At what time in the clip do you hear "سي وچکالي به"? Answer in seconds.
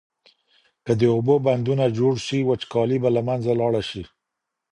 2.25-3.09